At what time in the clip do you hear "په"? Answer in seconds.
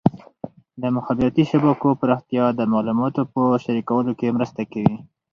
3.33-3.41